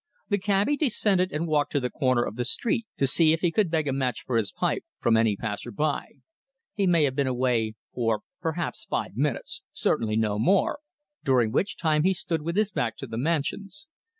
The 0.29 0.39
cabby 0.39 0.77
descended 0.77 1.31
and 1.31 1.45
walked 1.47 1.71
to 1.73 1.79
the 1.79 1.91
corner 1.91 2.23
of 2.25 2.35
the 2.35 2.43
street 2.43 2.87
to 2.97 3.05
see 3.05 3.33
if 3.33 3.41
he 3.41 3.51
could 3.51 3.69
beg 3.69 3.87
a 3.87 3.93
match 3.93 4.23
for 4.25 4.35
his 4.35 4.51
pipe 4.51 4.83
from 4.97 5.15
any 5.15 5.35
passer 5.35 5.69
by. 5.69 6.13
He 6.73 6.87
may 6.87 7.03
have 7.03 7.15
been 7.15 7.27
away 7.27 7.75
for 7.93 8.21
perhaps 8.41 8.83
five 8.83 9.15
minutes, 9.15 9.61
certainly 9.73 10.15
no 10.15 10.39
more, 10.39 10.79
during 11.23 11.51
which 11.51 11.77
time 11.77 12.01
he 12.01 12.15
stood 12.15 12.41
with 12.41 12.55
his 12.55 12.71
back 12.71 12.97
to 12.97 13.05
the 13.05 13.19
Mansions. 13.19 13.87